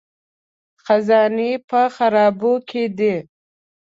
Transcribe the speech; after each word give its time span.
خزانې 0.83 1.51
په 1.69 1.79
خرابو 1.95 2.53
کې 2.69 2.83
دي 2.97 3.15